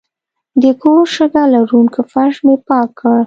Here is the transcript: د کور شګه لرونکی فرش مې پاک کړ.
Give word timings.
د 0.61 0.63
کور 0.81 1.03
شګه 1.15 1.43
لرونکی 1.53 2.01
فرش 2.11 2.35
مې 2.45 2.55
پاک 2.67 2.89
کړ. 2.99 3.17